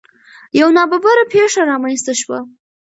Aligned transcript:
یو 0.59 0.69
نا 0.77 0.83
ببره 0.91 1.23
پېښه 1.33 1.61
رامنځ 1.71 1.99
ته 2.05 2.13
شوه. 2.21 2.39